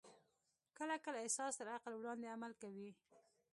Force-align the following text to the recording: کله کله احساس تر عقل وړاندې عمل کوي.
کله 0.77 0.95
کله 1.05 1.17
احساس 1.25 1.53
تر 1.59 1.67
عقل 1.77 1.93
وړاندې 1.97 2.31
عمل 2.35 2.51
کوي. 2.61 2.89